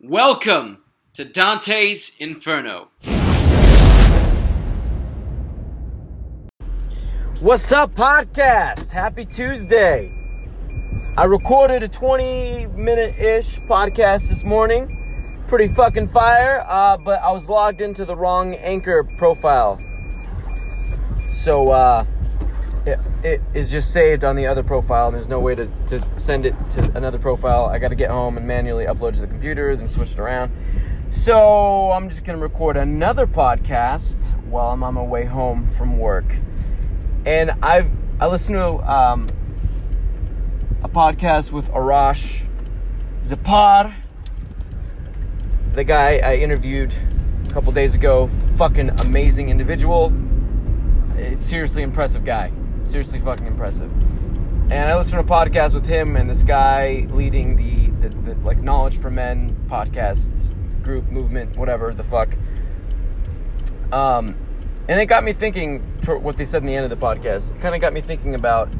[0.00, 2.90] Welcome to Dante's Inferno.
[7.40, 8.92] What's up, podcast?
[8.92, 10.14] Happy Tuesday.
[11.16, 15.42] I recorded a 20 minute ish podcast this morning.
[15.48, 19.80] Pretty fucking fire, uh, but I was logged into the wrong anchor profile.
[21.26, 22.06] So, uh,
[22.88, 26.04] it, it is just saved on the other profile, and there's no way to, to
[26.18, 27.66] send it to another profile.
[27.66, 30.52] I got to get home and manually upload to the computer, then switch it around.
[31.10, 36.36] So I'm just gonna record another podcast while I'm on my way home from work.
[37.24, 39.26] And I've I listened to um,
[40.82, 42.44] a podcast with Arash
[43.22, 43.94] Zapar,
[45.72, 46.94] the guy I interviewed
[47.46, 48.26] a couple days ago.
[48.56, 50.12] Fucking amazing individual.
[51.34, 53.90] Seriously impressive guy seriously fucking impressive.
[54.70, 58.34] And I listened to a podcast with him and this guy leading the, the, the
[58.40, 62.36] like Knowledge for Men podcast group movement, whatever the fuck.
[63.92, 64.36] Um,
[64.88, 65.80] and it got me thinking.
[66.06, 68.34] What they said in the end of the podcast, it kind of got me thinking
[68.34, 68.70] about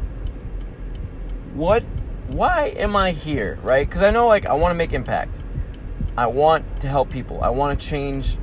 [1.52, 1.82] what,
[2.28, 3.86] why am I here, right?
[3.86, 5.38] Because I know like I want to make impact.
[6.16, 7.42] I want to help people.
[7.42, 8.38] I want to change.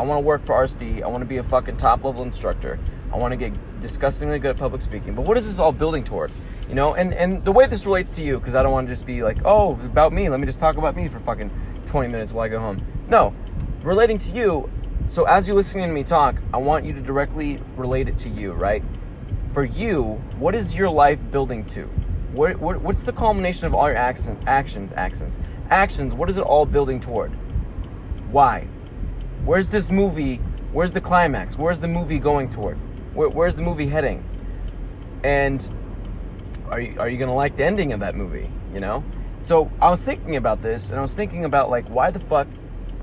[0.00, 1.02] I want to work for RSD.
[1.02, 2.78] I want to be a fucking top level instructor.
[3.12, 5.14] I want to get disgustingly good at public speaking.
[5.14, 6.32] But what is this all building toward?
[6.70, 8.92] You know, and, and the way this relates to you, because I don't want to
[8.94, 11.50] just be like, oh, about me, let me just talk about me for fucking
[11.84, 12.82] 20 minutes while I go home.
[13.08, 13.34] No,
[13.82, 14.70] relating to you.
[15.06, 18.30] So as you're listening to me talk, I want you to directly relate it to
[18.30, 18.82] you, right?
[19.52, 21.82] For you, what is your life building to?
[22.32, 26.14] What, what, what's the culmination of all your actions, actions, actions, actions?
[26.14, 27.32] What is it all building toward?
[28.30, 28.66] Why?
[29.44, 30.36] Where's this movie?
[30.72, 31.56] Where's the climax?
[31.56, 32.76] Where's the movie going toward?
[33.14, 34.24] Where, where's the movie heading?
[35.24, 35.66] And
[36.68, 38.50] are you, are you gonna like the ending of that movie?
[38.72, 39.02] You know?
[39.40, 42.46] So I was thinking about this, and I was thinking about like, why the fuck,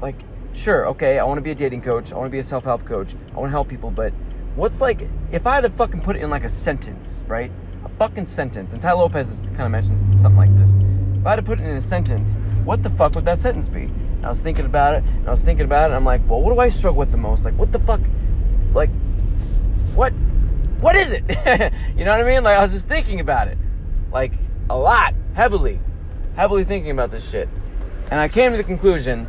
[0.02, 0.16] like,
[0.54, 2.64] sure, okay, I want to be a dating coach, I want to be a self
[2.64, 4.14] help coach, I want to help people, but
[4.56, 7.52] what's like, if I had to fucking put it in like a sentence, right?
[7.84, 10.76] A fucking sentence, and Tai Lopez kind of mentions something like this.
[11.20, 13.68] If I had to put it in a sentence, what the fuck would that sentence
[13.68, 13.90] be?
[14.18, 16.42] And I was thinking about it, and I was thinking about it, I'm like, well,
[16.42, 17.46] what do I struggle with the most?
[17.46, 18.02] Like, what the fuck?
[18.74, 18.90] Like,
[19.94, 20.14] what
[20.80, 21.24] what is it?
[21.98, 22.44] you know what I mean?
[22.44, 23.58] Like I was just thinking about it.
[24.12, 24.34] Like
[24.70, 25.80] a lot, heavily,
[26.36, 27.50] heavily thinking about this shit.
[28.12, 29.28] And I came to the conclusion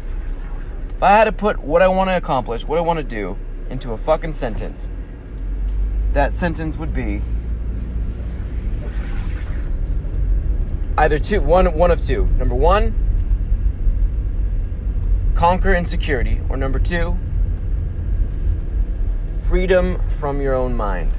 [0.94, 3.36] if I had to put what I want to accomplish, what I want to do
[3.70, 4.90] into a fucking sentence,
[6.12, 7.22] that sentence would be
[10.98, 12.26] either two one one of two.
[12.36, 13.07] Number 1,
[15.38, 17.16] conquer insecurity, or number 2,
[19.42, 21.12] freedom from your own mind.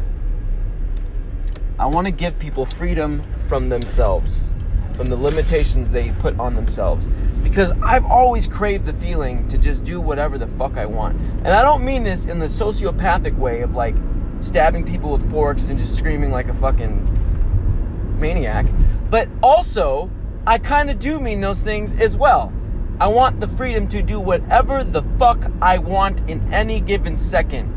[1.80, 4.52] I want to give people freedom from themselves,
[4.96, 7.08] from the limitations they put on themselves.
[7.42, 11.16] Because I've always craved the feeling to just do whatever the fuck I want.
[11.46, 13.96] And I don't mean this in the sociopathic way of like
[14.42, 18.66] stabbing people with forks and just screaming like a fucking maniac.
[19.10, 20.12] But also,
[20.46, 22.52] I kind of do mean those things as well.
[23.00, 27.74] I want the freedom to do whatever the fuck I want in any given second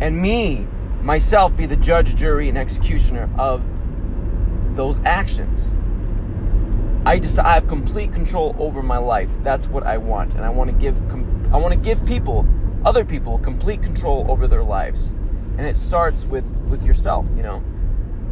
[0.00, 0.66] and me,
[1.00, 3.62] myself, be the judge, jury, and executioner of
[4.76, 5.72] those actions.
[7.06, 9.30] I just I have complete control over my life.
[9.42, 11.00] That's what I want, and I want to give
[11.52, 12.46] I want to give people,
[12.84, 15.14] other people, complete control over their lives.
[15.56, 17.24] And it starts with with yourself.
[17.34, 17.64] You know,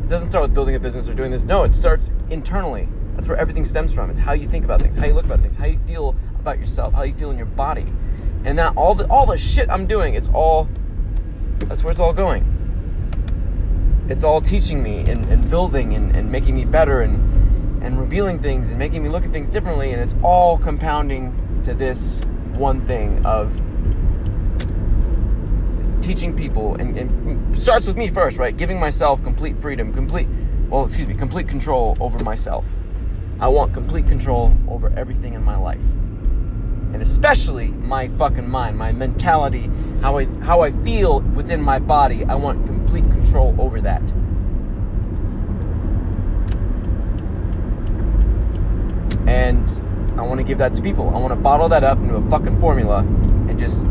[0.02, 1.44] it doesn't start with building a business or doing this.
[1.44, 2.88] No, it starts internally.
[3.14, 4.10] That's where everything stems from.
[4.10, 6.58] It's how you think about things, how you look about things, how you feel about
[6.58, 7.86] yourself, how you feel in your body,
[8.44, 10.14] and that all the all the shit I'm doing.
[10.14, 10.68] It's all
[11.60, 12.44] that's where it's all going.
[14.10, 18.38] It's all teaching me and, and building and, and making me better and, and revealing
[18.38, 19.92] things and making me look at things differently.
[19.92, 22.20] And it's all compounding to this
[22.52, 23.58] one thing of
[26.02, 28.54] teaching people and, and starts with me first, right?
[28.54, 30.28] Giving myself complete freedom, complete,
[30.68, 32.66] well, excuse me, complete control over myself.
[33.40, 35.80] I want complete control over everything in my life
[36.94, 39.68] and especially my fucking mind, my mentality,
[40.00, 42.24] how I how I feel within my body.
[42.24, 44.00] I want complete control over that.
[49.26, 49.68] And
[50.16, 51.08] I want to give that to people.
[51.08, 53.86] I want to bottle that up into a fucking formula and just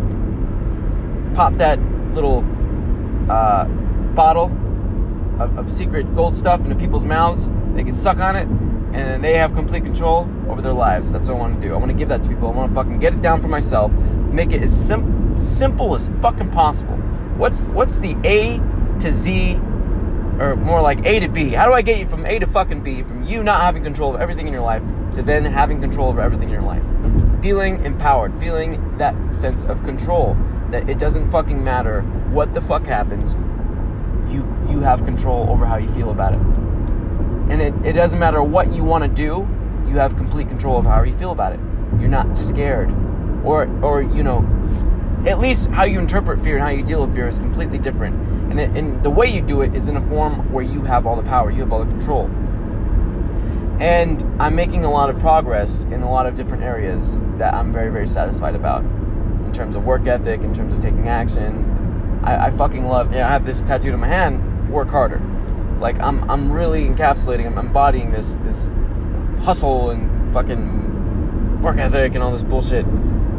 [1.36, 1.80] pop that
[2.14, 2.40] little
[3.30, 3.66] uh,
[4.16, 4.46] bottle
[5.42, 7.50] of, of secret gold stuff into people's mouths.
[7.74, 8.48] They can suck on it
[8.94, 11.12] and they have complete control over their lives.
[11.12, 11.74] That's what I want to do.
[11.74, 12.50] I want to give that to people.
[12.50, 16.10] I want to fucking get it down for myself, make it as sim- simple as
[16.22, 16.98] fucking possible.
[17.38, 18.58] What's what's the A
[19.00, 19.56] to Z,
[20.40, 21.50] or more like A to B?
[21.50, 24.14] How do I get you from A to fucking B, from you not having control
[24.16, 24.84] of everything in your life
[25.16, 26.84] to then having control over everything in your life?
[27.44, 30.36] feeling empowered, feeling that sense of control.
[30.72, 32.02] That it doesn't fucking matter
[32.32, 33.36] what the fuck happens,
[34.34, 36.63] you you have control over how you feel about it.
[37.50, 39.48] And it, it doesn't matter what you want to do,
[39.88, 41.60] you have complete control of how you feel about it.
[42.00, 42.92] You're not scared.
[43.44, 44.40] Or or you know,
[45.28, 48.16] at least how you interpret fear and how you deal with fear is completely different.
[48.52, 51.06] And, it, and the way you do it is in a form where you have
[51.06, 52.26] all the power, you have all the control.
[53.80, 57.74] And I'm making a lot of progress in a lot of different areas that I'm
[57.74, 58.82] very, very satisfied about.
[58.84, 62.22] In terms of work ethic, in terms of taking action.
[62.24, 65.22] I, I fucking love, you know, I have this tattooed on my hand, work harder.
[65.74, 68.72] It's like I'm, I'm really encapsulating, I'm embodying this, this
[69.44, 72.86] hustle and fucking work ethic and all this bullshit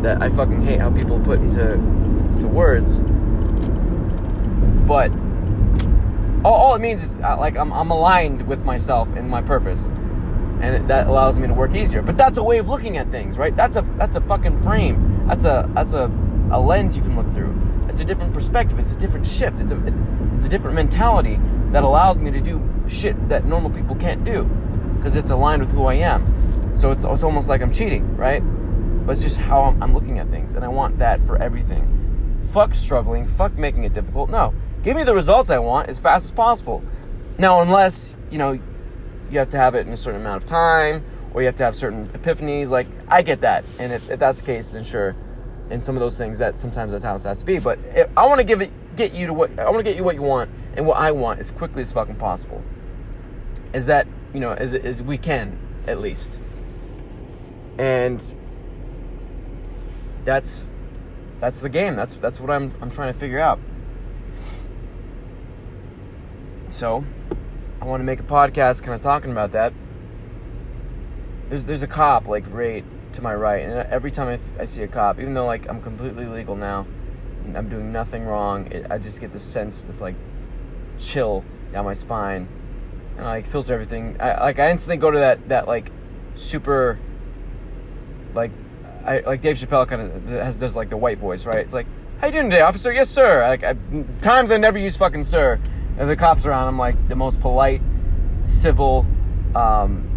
[0.03, 1.77] that I fucking hate how people put into
[2.41, 2.99] to words.
[4.89, 5.13] But
[6.45, 9.87] all, all it means is uh, like I'm, I'm aligned with myself and my purpose,
[10.61, 12.03] and it, that allows me to work easier.
[12.03, 13.55] But that's a way of looking at things, right?
[13.55, 15.25] That's a that's a fucking frame.
[15.29, 16.11] That's a that's a,
[16.51, 17.57] a lens you can look through.
[17.89, 18.81] It's a different perspective.
[18.81, 19.61] It's a different shift.
[19.61, 19.99] It's a it's,
[20.35, 21.39] it's a different mentality
[21.75, 24.45] that allows me to do shit that normal people can't do
[24.97, 26.25] because it's aligned with who I am.
[26.79, 28.39] So it's, it's almost like I'm cheating, right?
[29.05, 32.41] But it's just how I'm, I'm looking at things, and I want that for everything.
[32.53, 33.27] Fuck struggling.
[33.27, 34.31] Fuck making it difficult.
[34.31, 34.55] No,
[34.85, 36.81] give me the results I want as fast as possible.
[37.39, 41.05] Now, unless you know you have to have it in a certain amount of time,
[41.35, 42.69] or you have to have certain epiphanies.
[42.69, 45.17] Like I get that, and if, if that's the case, then sure.
[45.71, 47.59] And some of those things that sometimes that's how it has to be.
[47.59, 47.81] But
[48.17, 50.15] I want to give it, get you to what I want to get you what
[50.15, 52.63] you want and what I want as quickly as fucking possible.
[53.73, 56.39] Is that you know as as we can at least.
[57.79, 58.35] And
[60.25, 60.67] that's
[61.41, 61.97] that's the game.
[61.97, 63.59] That's that's what I'm I'm trying to figure out.
[66.69, 67.05] So,
[67.81, 69.73] I want to make a podcast kind of talking about that.
[71.49, 74.83] There's there's a cop like right to my right, and every time I, I see
[74.83, 76.87] a cop, even though like I'm completely legal now,
[77.55, 80.17] I'm doing nothing wrong, it, I just get the sense, it's like
[80.99, 82.49] chill down my spine,
[83.17, 84.17] and I like filter everything.
[84.21, 85.91] I like I instantly go to that that like
[86.35, 86.99] super
[88.35, 88.51] like
[89.05, 91.59] I like Dave Chappelle kind of has does like the white voice, right?
[91.59, 91.87] It's like,
[92.21, 93.77] "How you doing today, officer?" "Yes, sir." Like I,
[94.21, 95.61] times I never use fucking sir.
[95.99, 97.83] If the cops around, I'm like the most polite,
[98.43, 99.07] civil,
[99.55, 100.09] um,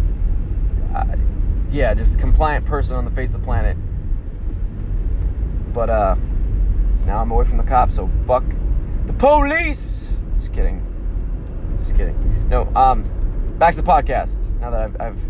[0.94, 1.16] uh,
[1.70, 3.76] yeah, just compliant person on the face of the planet.
[5.72, 6.16] But uh,
[7.06, 8.44] now I'm away from the cops, so fuck
[9.06, 10.14] the police.
[10.38, 10.84] Just kidding.
[11.80, 12.48] Just kidding.
[12.48, 13.02] No, um,
[13.58, 14.38] back to the podcast.
[14.60, 15.20] Now that I've, I've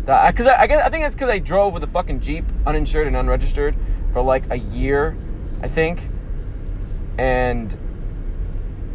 [0.00, 3.06] because I, I, guess, I think that's because I drove with a fucking Jeep, uninsured
[3.06, 3.74] and unregistered,
[4.12, 5.16] for like a year,
[5.62, 6.08] I think.
[7.16, 7.76] And,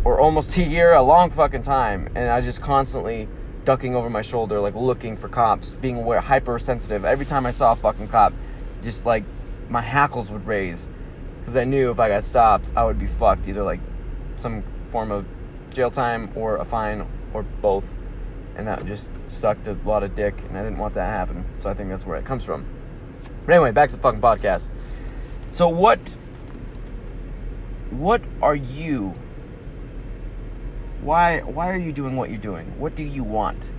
[0.04, 2.10] or almost a year, a long fucking time.
[2.16, 3.28] And I was just constantly
[3.64, 7.06] ducking over my shoulder, like looking for cops, being aware, hypersensitive.
[7.06, 8.34] Every time I saw a fucking cop,
[8.84, 9.24] just like
[9.70, 10.88] my hackles would raise.
[11.40, 13.48] Because I knew if I got stopped, I would be fucked.
[13.48, 13.80] Either like
[14.36, 15.26] some form of
[15.75, 17.94] jail time or a fine or both
[18.56, 21.45] and that just sucked a lot of dick, and I didn't want that to happen.
[21.62, 22.66] So I think that's where it comes from.
[23.45, 24.72] But anyway, back to the fucking podcast.
[25.51, 26.18] So what?
[27.92, 29.13] What are you?
[31.01, 31.42] Why?
[31.42, 32.80] Why are you doing what you're doing?
[32.80, 33.69] What do you want?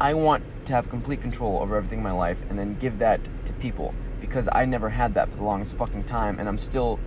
[0.00, 3.20] I want to have complete control over everything in my life, and then give that
[3.46, 7.00] to people because I never had that for the longest fucking time, and I'm still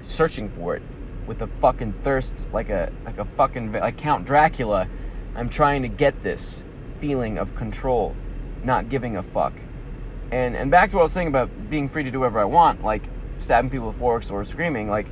[0.00, 0.82] searching for it
[1.30, 4.88] with a fucking thirst, like a like a fucking like Count Dracula
[5.36, 6.64] I'm trying to get this
[7.00, 8.16] feeling of control,
[8.64, 9.52] not giving a fuck.
[10.32, 12.44] And and back to what I was saying about being free to do whatever I
[12.44, 13.04] want, like
[13.38, 15.06] stabbing people with forks or screaming, like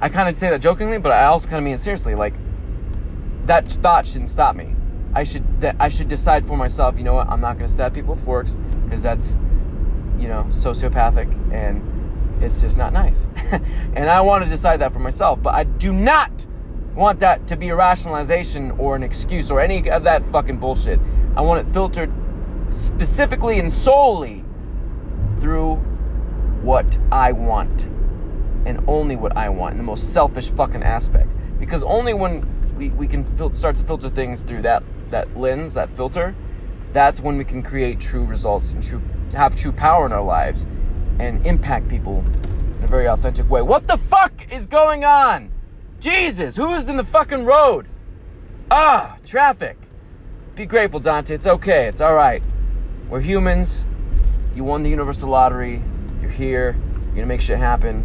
[0.00, 2.16] I kind of say that jokingly, but I also kind of mean it seriously.
[2.16, 2.34] Like
[3.46, 4.74] that thought shouldn't stop me.
[5.14, 6.98] I should that I should decide for myself.
[6.98, 7.28] You know what?
[7.28, 9.36] I'm not going to stab people with forks because that's
[10.18, 11.91] you know sociopathic and
[12.42, 13.26] it's just not nice.
[13.94, 15.42] and I want to decide that for myself.
[15.42, 16.46] But I do not
[16.94, 21.00] want that to be a rationalization or an excuse or any of that fucking bullshit.
[21.36, 22.12] I want it filtered
[22.68, 24.44] specifically and solely
[25.40, 25.76] through
[26.62, 27.84] what I want
[28.64, 31.28] and only what I want in the most selfish fucking aspect.
[31.58, 32.46] Because only when
[32.76, 36.34] we, we can fil- start to filter things through that, that lens, that filter,
[36.92, 39.00] that's when we can create true results and true
[39.32, 40.66] have true power in our lives
[41.22, 42.24] and impact people
[42.78, 43.62] in a very authentic way.
[43.62, 45.52] What the fuck is going on?
[46.00, 47.86] Jesus, who is in the fucking road?
[48.72, 49.76] Ah, traffic.
[50.56, 51.34] Be grateful, Dante.
[51.36, 51.86] It's okay.
[51.86, 52.42] It's all right.
[53.08, 53.86] We're humans.
[54.56, 55.80] You won the Universal Lottery.
[56.20, 56.76] You're here.
[57.06, 58.04] You're gonna make shit happen.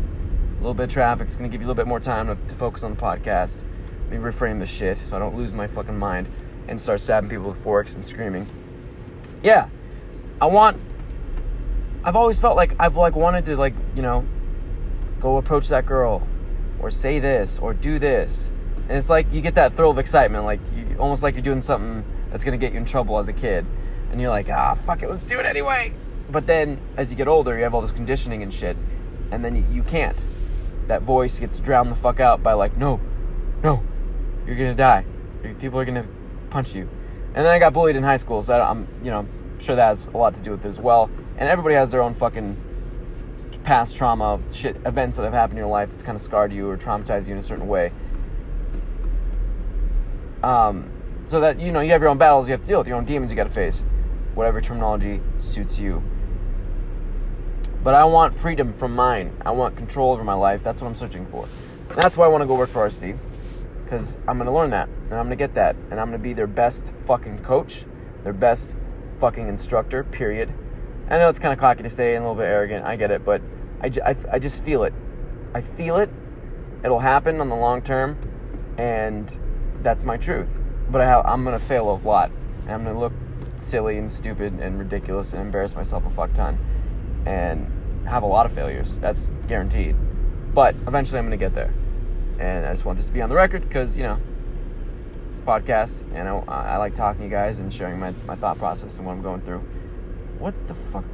[0.54, 2.56] A little bit of traffic's gonna give you a little bit more time to, to
[2.56, 3.64] focus on the podcast.
[4.04, 6.28] Let me reframe the shit so I don't lose my fucking mind
[6.68, 8.48] and start stabbing people with forks and screaming.
[9.42, 9.70] Yeah,
[10.40, 10.80] I want.
[12.08, 14.26] I've always felt like I've like wanted to like you know
[15.20, 16.26] go approach that girl
[16.80, 18.50] or say this or do this.
[18.88, 21.60] And it's like you get that thrill of excitement like you almost like you're doing
[21.60, 23.66] something that's gonna get you in trouble as a kid.
[24.10, 25.92] And you're like ah fuck it let's do it anyway.
[26.32, 28.78] But then as you get older you have all this conditioning and shit
[29.30, 30.26] and then you, you can't.
[30.88, 33.02] That voice gets drowned the fuck out by like no
[33.62, 33.84] no
[34.46, 35.04] you're gonna die.
[35.60, 36.08] People are gonna
[36.52, 36.88] punch you.
[37.36, 39.28] And then i got bullied in high school so i'm you know
[39.60, 42.02] sure that has a lot to do with it as well and everybody has their
[42.02, 42.58] own fucking
[43.64, 46.70] past trauma shit events that have happened in your life that's kind of scarred you
[46.70, 47.92] or traumatized you in a certain way.
[50.42, 50.92] Um,
[51.28, 52.96] so that you know you have your own battles you have to deal with your
[52.98, 53.84] own demons you got to face.
[54.36, 56.04] Whatever terminology suits you.
[57.84, 59.36] But i want freedom from mine.
[59.46, 60.64] I want control over my life.
[60.64, 61.48] That's what i'm searching for.
[61.90, 63.18] And that's why i want to go work for RSD
[63.88, 66.20] because i'm going to learn that and i'm going to get that and i'm going
[66.20, 67.86] to be their best fucking coach
[68.26, 68.76] their best
[69.18, 70.54] fucking instructor period
[71.10, 72.86] I know it's kind of cocky to say and a little bit arrogant.
[72.86, 73.42] I get it, but
[73.82, 74.94] I, I, I just feel it.
[75.54, 76.10] I feel it.
[76.84, 78.18] It'll happen on the long term,
[78.78, 79.38] and
[79.82, 80.50] that's my truth.
[80.90, 83.14] But I have, I'm gonna fail a lot, and I'm gonna look
[83.58, 86.60] silly and stupid and ridiculous and embarrass myself a fuck ton,
[87.26, 87.72] and
[88.08, 89.00] have a lot of failures.
[89.00, 89.96] That's guaranteed.
[90.54, 91.74] But eventually, I'm gonna get there,
[92.38, 94.20] and I just want this to be on the record because you know,
[95.46, 98.98] podcast, and I, I like talking to you guys and sharing my, my thought process
[98.98, 99.64] and what I'm going through.
[100.40, 101.06] What the fuck?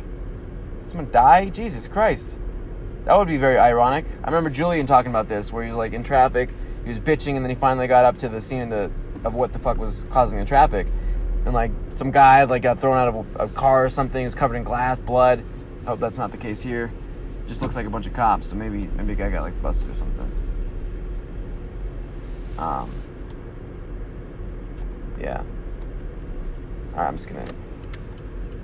[0.84, 1.50] Someone die?
[1.50, 2.38] Jesus Christ.
[3.06, 4.06] That would be very ironic.
[4.24, 6.50] I remember Julian talking about this, where he was like in traffic,
[6.84, 8.92] he was bitching, and then he finally got up to the scene of, the,
[9.28, 10.88] of what the fuck was causing the traffic.
[11.46, 14.26] And like some guy like got thrown out of a, a car or something, he
[14.26, 15.44] was covered in glass, blood.
[15.84, 16.92] I hope that's not the case here.
[17.48, 19.90] Just looks like a bunch of cops, so maybe maybe a guy got like busted
[19.90, 20.32] or something.
[22.58, 22.92] Um.
[25.20, 25.44] Yeah.
[26.94, 27.46] Alright, I'm just gonna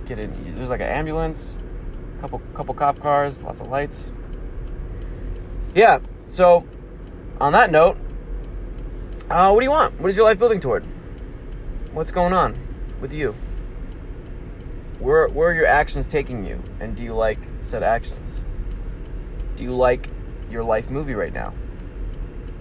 [0.09, 0.55] get in.
[0.55, 1.57] There's like an ambulance,
[2.17, 4.13] a couple couple cop cars, lots of lights.
[5.73, 5.99] Yeah.
[6.25, 6.67] So,
[7.39, 7.97] on that note,
[9.29, 9.99] uh, what do you want?
[10.01, 10.83] What is your life building toward?
[11.93, 12.57] What's going on
[12.99, 13.35] with you?
[14.99, 16.61] Where where are your actions taking you?
[16.79, 18.41] And do you like said actions?
[19.55, 20.09] Do you like
[20.49, 21.53] your life movie right now?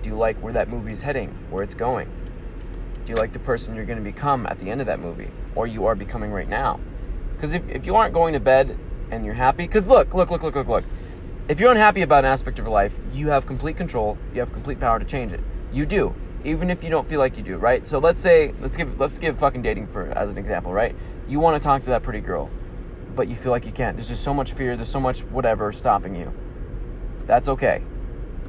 [0.02, 2.10] Do you like where that movie is heading, where it's going?
[3.04, 5.30] Do you like the person you're going to become at the end of that movie,
[5.54, 6.78] or you are becoming right now?
[7.38, 8.76] Because if, if you aren't going to bed
[9.12, 10.84] and you're happy, because look, look, look, look, look, look.
[11.46, 14.18] If you're unhappy about an aspect of your life, you have complete control.
[14.34, 15.38] You have complete power to change it.
[15.72, 17.86] You do, even if you don't feel like you do, right?
[17.86, 20.96] So let's say let's give let's give fucking dating for as an example, right?
[21.28, 22.50] You want to talk to that pretty girl,
[23.14, 23.96] but you feel like you can't.
[23.96, 24.74] There's just so much fear.
[24.74, 26.32] There's so much whatever stopping you.
[27.26, 27.84] That's okay.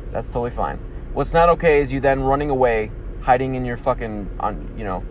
[0.09, 0.79] That's totally fine.
[1.13, 2.91] What's not okay is you then running away,
[3.21, 5.05] hiding in your fucking on you know,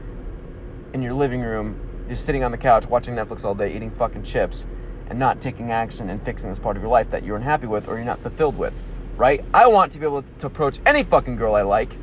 [0.92, 4.22] in your living room just sitting on the couch watching Netflix all day, eating fucking
[4.22, 4.66] chips,
[5.08, 7.88] and not taking action and fixing this part of your life that you're unhappy with
[7.88, 8.74] or you're not fulfilled with,
[9.16, 9.44] right?
[9.52, 11.96] I want to be able to approach any fucking girl I like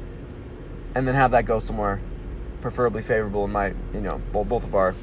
[0.94, 2.00] and then have that go somewhere
[2.62, 4.96] preferably favorable in my, you know, both of our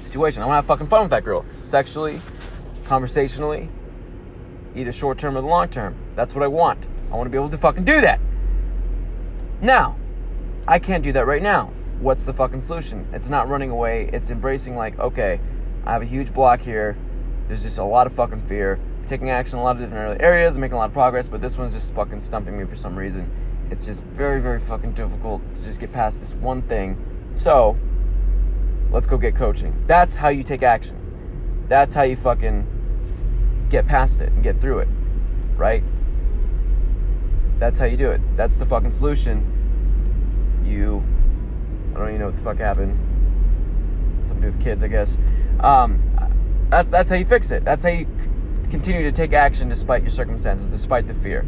[0.00, 0.42] situation.
[0.42, 2.20] I want to have fucking fun with that girl, sexually,
[2.84, 3.68] conversationally,
[4.74, 5.94] either short term or the long term.
[6.16, 6.88] That's what I want.
[7.12, 8.20] I want to be able to fucking do that.
[9.60, 9.96] Now,
[10.66, 13.06] I can't do that right now what's the fucking solution?
[13.12, 14.08] It's not running away.
[14.12, 15.38] It's embracing like, okay,
[15.84, 16.96] I have a huge block here.
[17.46, 18.80] There's just a lot of fucking fear.
[19.06, 21.58] taking action in a lot of different areas, making a lot of progress, but this
[21.58, 23.28] one's just fucking stumping me for some reason.
[23.70, 26.96] It's just very, very fucking difficult to just get past this one thing.
[27.32, 27.76] So,
[28.90, 29.74] let's go get coaching.
[29.86, 30.96] That's how you take action.
[31.68, 32.66] That's how you fucking
[33.68, 34.88] get past it and get through it,
[35.56, 35.82] right?
[37.58, 38.20] That's how you do it.
[38.36, 40.62] That's the fucking solution.
[40.64, 41.04] You
[41.94, 42.98] I don't even know what the fuck happened.
[44.26, 45.18] Something to do with kids, I guess.
[45.60, 46.02] Um,
[46.70, 47.64] that's, that's how you fix it.
[47.64, 48.06] That's how you
[48.70, 51.46] continue to take action despite your circumstances, despite the fear.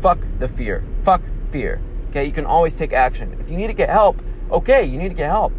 [0.00, 0.82] Fuck the fear.
[1.02, 1.80] Fuck fear.
[2.08, 3.36] Okay, you can always take action.
[3.40, 5.52] If you need to get help, okay, you need to get help.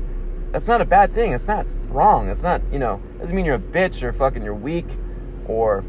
[0.52, 1.32] That's not a bad thing.
[1.32, 2.30] It's not wrong.
[2.30, 4.86] It's not, you know, doesn't mean you're a bitch or fucking you're weak
[5.48, 5.84] or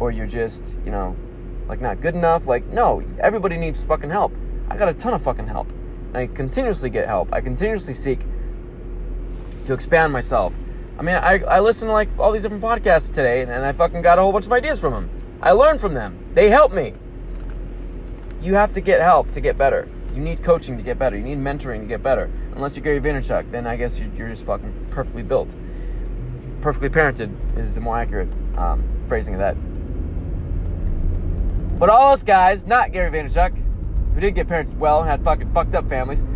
[0.00, 1.16] or you're just, you know,
[1.68, 2.46] like not good enough.
[2.46, 4.32] Like, no, everybody needs fucking help.
[4.68, 5.72] I got a ton of fucking help.
[6.14, 7.32] I continuously get help.
[7.32, 8.20] I continuously seek
[9.66, 10.54] to expand myself.
[10.98, 13.72] I mean, I, I listen to like all these different podcasts today, and, and I
[13.72, 15.10] fucking got a whole bunch of ideas from them.
[15.40, 16.18] I learned from them.
[16.34, 16.94] They help me.
[18.42, 19.88] You have to get help to get better.
[20.14, 21.16] You need coaching to get better.
[21.16, 22.30] You need mentoring to get better.
[22.54, 25.54] Unless you're Gary Vaynerchuk, then I guess you're, you're just fucking perfectly built.
[26.60, 29.56] Perfectly parented is the more accurate um, phrasing of that.
[31.78, 33.56] But all us guys, not Gary Vaynerchuk,
[34.14, 36.26] who didn't get parents well and had fucking fucked up families,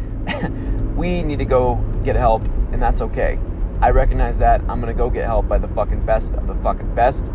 [0.96, 2.42] we need to go get help,
[2.72, 3.38] and that's okay.
[3.80, 4.62] I recognize that.
[4.62, 7.26] I'm gonna go get help by the fucking best of the fucking best.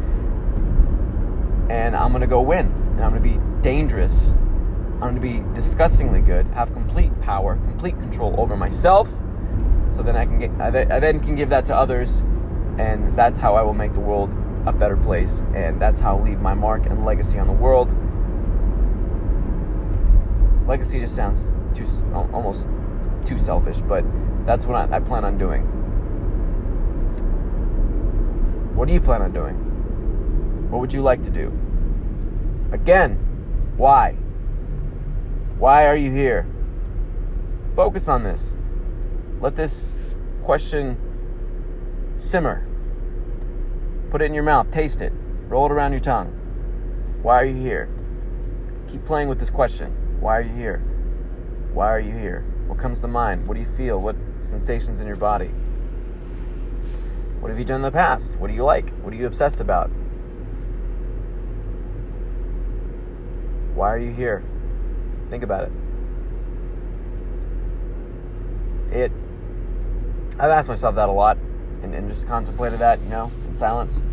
[1.70, 2.66] And I'm gonna go win.
[2.68, 4.32] And I'm gonna be dangerous.
[5.02, 9.10] I'm gonna be disgustingly good, have complete power, complete control over myself.
[9.92, 12.22] So then I can get, I then can give that to others,
[12.78, 14.32] and that's how I will make the world
[14.66, 17.94] a better place, and that's how I'll leave my mark and legacy on the world.
[20.72, 22.70] Legacy just sounds too almost
[23.26, 24.06] too selfish, but
[24.46, 25.64] that's what I, I plan on doing.
[28.74, 29.56] What do you plan on doing?
[30.72, 31.52] What would you like to do?
[32.72, 33.18] Again,
[33.76, 34.14] why?
[35.58, 36.48] Why are you here?
[37.76, 38.56] Focus on this.
[39.42, 39.94] Let this
[40.42, 40.96] question
[42.16, 42.66] simmer.
[44.10, 45.12] Put it in your mouth, taste it,
[45.50, 46.28] roll it around your tongue.
[47.24, 47.90] Why are you here?
[48.88, 50.01] Keep playing with this question.
[50.22, 50.78] Why are you here?
[51.74, 52.46] Why are you here?
[52.68, 53.48] What comes to mind?
[53.48, 54.00] What do you feel?
[54.00, 55.50] What sensations in your body?
[57.40, 58.40] What have you done in the past?
[58.40, 58.92] What do you like?
[59.00, 59.90] What are you obsessed about?
[63.74, 64.44] Why are you here?
[65.32, 65.72] Think about it.
[68.96, 69.12] It
[70.40, 71.38] I've asked myself that a lot
[71.82, 74.04] and, and just contemplated that, you know, in silence.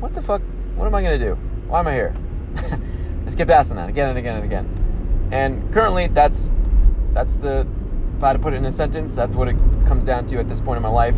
[0.00, 0.42] What the fuck?
[0.74, 1.34] What am I gonna do?
[1.66, 2.14] Why am I here?
[3.24, 4.75] just keep asking that again and again and again.
[5.30, 6.52] And currently that's
[7.10, 7.66] that's the
[8.16, 9.56] if I had to put it in a sentence, that's what it
[9.86, 11.16] comes down to at this point in my life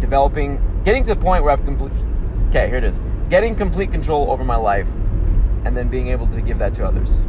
[0.00, 1.92] developing, getting to the point where I've complete.
[2.48, 3.00] Okay, here it is.
[3.28, 4.88] Getting complete control over my life,
[5.64, 7.24] and then being able to give that to others.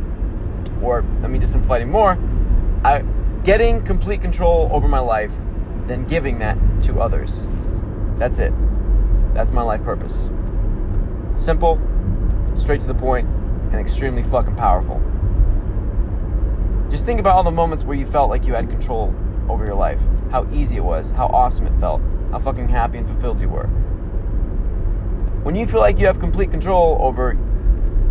[0.82, 2.18] Or let me just simplify it more.
[2.84, 3.04] I
[3.44, 5.34] getting complete control over my life,
[5.88, 7.48] then giving that to others.
[8.18, 8.54] That's it.
[9.34, 10.30] That's my life purpose.
[11.36, 11.80] Simple,
[12.56, 13.28] straight to the point,
[13.72, 15.02] and extremely fucking powerful.
[16.90, 19.14] Just think about all the moments where you felt like you had control
[19.48, 20.02] over your life.
[20.32, 23.68] How easy it was, how awesome it felt, how fucking happy and fulfilled you were.
[25.44, 27.34] When you feel like you have complete control over,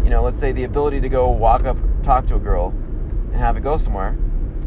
[0.05, 2.69] you know, let's say the ability to go walk up, talk to a girl,
[3.33, 4.17] and have it go somewhere,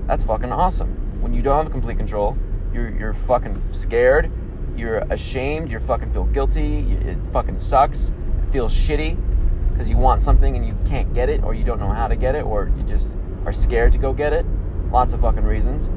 [0.07, 1.21] that's fucking awesome.
[1.21, 2.37] When you don't have complete control,
[2.73, 4.31] you're you're fucking scared,
[4.75, 9.17] you're ashamed, you fucking feel guilty, it fucking sucks, it feels shitty
[9.81, 12.15] because you want something and you can't get it, or you don't know how to
[12.15, 13.17] get it, or you just
[13.47, 14.45] are scared to go get it.
[14.91, 15.89] Lots of fucking reasons.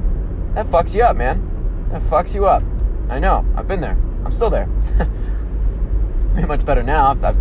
[0.55, 1.87] That fucks you up, man.
[1.91, 2.63] That fucks you up.
[3.09, 3.45] I know.
[3.55, 3.95] I've been there.
[4.23, 4.65] I'm still there.
[6.47, 7.11] much better now.
[7.11, 7.35] I've, I've,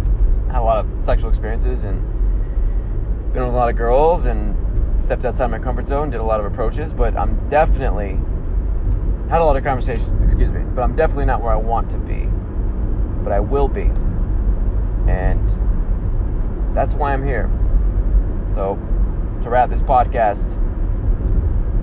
[0.49, 2.03] had a lot of sexual experiences and
[3.33, 6.41] been with a lot of girls and stepped outside my comfort zone, did a lot
[6.41, 8.21] of approaches, but I'm definitely
[9.31, 11.97] had a lot of conversations, excuse me, but I'm definitely not where I want to
[11.97, 12.29] be.
[13.25, 13.91] But I will be.
[15.11, 15.64] And
[16.75, 17.51] that's why I'm here.
[18.53, 18.75] So,
[19.43, 20.61] to wrap this podcast,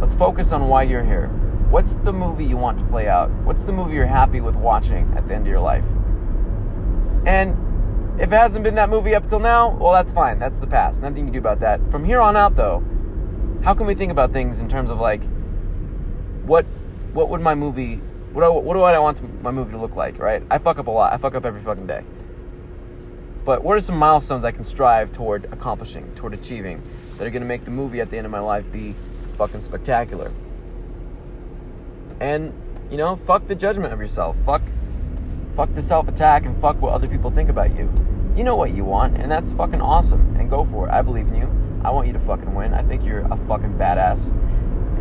[0.01, 1.27] let's focus on why you're here.
[1.69, 3.31] What's the movie you want to play out?
[3.43, 5.85] What's the movie you're happy with watching at the end of your life?
[7.25, 10.37] And if it hasn't been that movie up till now, well, that's fine.
[10.37, 11.01] That's the past.
[11.01, 11.89] Nothing you can do about that.
[11.89, 12.83] From here on out, though,
[13.63, 15.23] how can we think about things in terms of like,
[16.43, 16.65] what,
[17.13, 17.95] what would my movie,
[18.33, 20.19] what, what do I want my movie to look like?
[20.19, 20.43] Right?
[20.51, 21.13] I fuck up a lot.
[21.13, 22.03] I fuck up every fucking day.
[23.43, 26.81] But what are some milestones I can strive toward accomplishing, toward achieving,
[27.17, 28.95] that are going to make the movie at the end of my life be
[29.37, 30.31] fucking spectacular?
[32.19, 32.53] And,
[32.91, 34.37] you know, fuck the judgment of yourself.
[34.45, 34.61] Fuck
[35.55, 37.91] fuck the self-attack and fuck what other people think about you.
[38.35, 40.35] You know what you want, and that's fucking awesome.
[40.37, 40.91] And go for it.
[40.91, 41.51] I believe in you.
[41.83, 42.73] I want you to fucking win.
[42.73, 44.31] I think you're a fucking badass.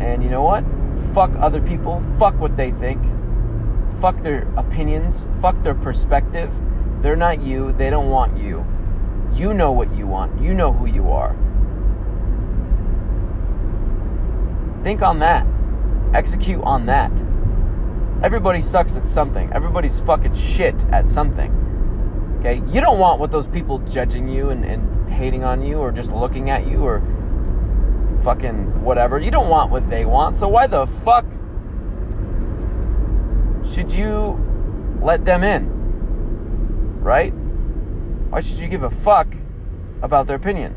[0.01, 0.65] And you know what?
[1.13, 2.01] Fuck other people.
[2.19, 3.01] Fuck what they think.
[4.01, 5.27] Fuck their opinions.
[5.39, 6.51] Fuck their perspective.
[7.01, 7.71] They're not you.
[7.73, 8.65] They don't want you.
[9.33, 10.41] You know what you want.
[10.41, 11.35] You know who you are.
[14.83, 15.47] Think on that
[16.13, 17.11] execute on that.
[18.23, 19.51] Everybody sucks at something.
[19.53, 21.51] Everybody's fucking shit at something.
[22.39, 22.61] Okay?
[22.71, 26.11] You don't want what those people judging you and, and hating on you or just
[26.11, 27.01] looking at you or
[28.23, 29.17] fucking whatever.
[29.19, 30.37] You don't want what they want.
[30.37, 31.25] So why the fuck
[33.65, 34.39] should you
[35.01, 35.70] let them in?
[37.01, 37.31] Right?
[37.31, 39.27] Why should you give a fuck
[40.01, 40.75] about their opinion?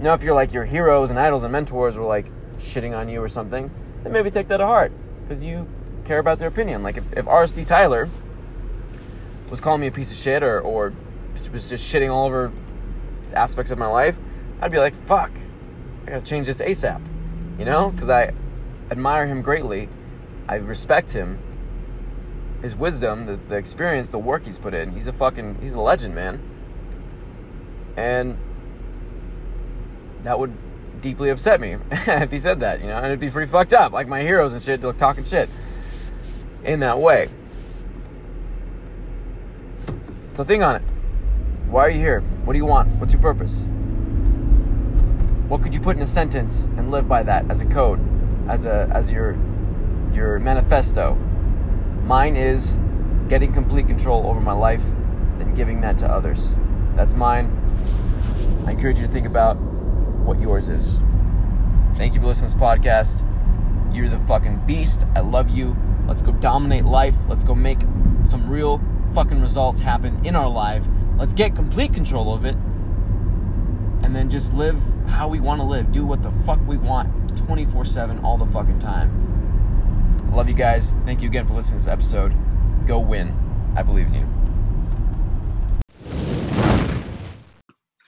[0.00, 3.22] Now, if you're like your heroes and idols and mentors were like shitting on you
[3.22, 3.70] or something,
[4.02, 5.68] then maybe take that to heart because you
[6.04, 6.82] care about their opinion.
[6.82, 8.08] Like if, if RSD Tyler
[9.50, 10.92] was calling me a piece of shit or, or
[11.52, 12.52] was just shitting all over
[13.32, 14.18] aspects of my life,
[14.60, 15.30] I'd be like, fuck,
[16.06, 17.00] I gotta change this ASAP.
[17.58, 17.90] You know?
[17.90, 18.32] Because I
[18.90, 19.88] admire him greatly.
[20.48, 21.38] I respect him.
[22.64, 24.92] His wisdom, the, the experience, the work he's put in.
[24.94, 26.40] He's a fucking, he's a legend, man.
[27.94, 28.38] And
[30.22, 30.56] that would
[31.02, 33.92] deeply upset me if he said that, you know, and it'd be pretty fucked up.
[33.92, 35.50] Like my heroes and shit talking shit.
[36.64, 37.28] in that way.
[40.32, 40.82] So think on it.
[41.68, 42.20] Why are you here?
[42.46, 42.88] What do you want?
[42.96, 43.68] What's your purpose?
[45.48, 48.00] What could you put in a sentence and live by that as a code,
[48.48, 49.36] as a as your
[50.14, 51.18] your manifesto?
[52.04, 52.78] Mine is
[53.28, 54.84] getting complete control over my life
[55.40, 56.54] and giving that to others.
[56.92, 57.50] That's mine.
[58.66, 61.00] I encourage you to think about what yours is.
[61.94, 63.24] Thank you for listening to this podcast.
[63.94, 65.06] You're the fucking beast.
[65.14, 65.74] I love you.
[66.06, 67.14] Let's go dominate life.
[67.26, 67.80] Let's go make
[68.22, 68.82] some real
[69.14, 70.86] fucking results happen in our life.
[71.16, 72.56] Let's get complete control of it.
[74.02, 75.90] And then just live how we want to live.
[75.90, 79.33] Do what the fuck we want 24 7 all the fucking time.
[80.34, 80.94] Love you guys.
[81.04, 82.34] Thank you again for listening to this episode.
[82.86, 83.32] Go win.
[83.76, 84.26] I believe in you.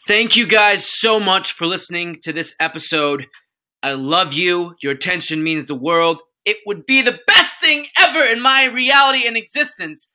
[0.09, 3.27] Thank you guys so much for listening to this episode.
[3.81, 4.75] I love you.
[4.83, 6.19] Your attention means the world.
[6.45, 10.11] It would be the best thing ever in my reality and existence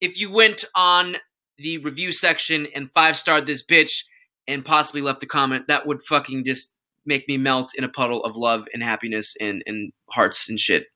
[0.00, 1.16] if you went on
[1.58, 4.02] the review section and five starred this bitch
[4.48, 5.68] and possibly left a comment.
[5.68, 6.74] That would fucking just
[7.06, 10.86] make me melt in a puddle of love and happiness and, and hearts and shit.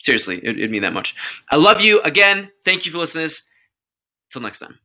[0.00, 1.14] Seriously, it, it'd mean that much.
[1.50, 2.50] I love you again.
[2.64, 3.24] Thank you for listening.
[3.24, 3.44] This.
[4.30, 4.78] Till next time.